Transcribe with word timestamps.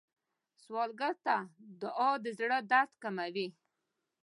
سوالګر 0.63 1.13
ته 1.25 1.35
دعا 1.81 2.11
د 2.23 2.25
زړه 2.39 2.57
درد 2.71 2.91
کموي 3.03 3.47